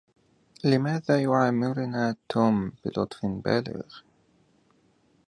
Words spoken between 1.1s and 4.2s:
يعاملنا توم بلطف بالغ؟